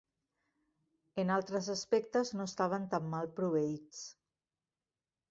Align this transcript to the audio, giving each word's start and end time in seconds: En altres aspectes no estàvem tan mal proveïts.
En 1.23 1.33
altres 1.33 1.67
aspectes 1.73 2.31
no 2.39 2.47
estàvem 2.51 2.87
tan 2.93 3.05
mal 3.11 3.29
proveïts. 3.41 4.01